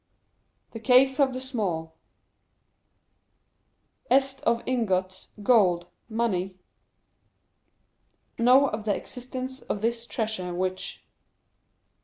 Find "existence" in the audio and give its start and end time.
8.95-9.61